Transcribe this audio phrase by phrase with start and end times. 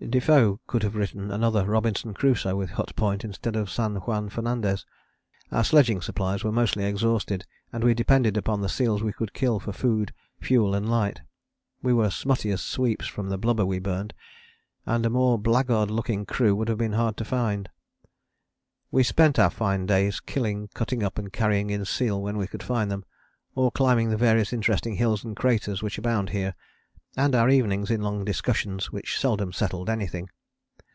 [0.10, 4.86] '"Defoe could have written another Robinson Crusoe with Hut Point instead of San Juan Fernandez.
[5.52, 9.60] Our sledging supplies were mostly exhausted and we depended upon the seals we could kill
[9.60, 11.20] for food, fuel and light.
[11.82, 14.14] We were smutty as sweeps from the blubber we burned;
[14.86, 17.68] and a more blackguard looking crew would have been hard to find.
[18.90, 22.62] We spent our fine days killing, cutting up and carrying in seal when we could
[22.62, 23.04] find them,
[23.54, 26.54] or climbing the various interesting hills and craters which abound here,
[27.16, 30.30] and our evenings in long discussions which seldom settled anything.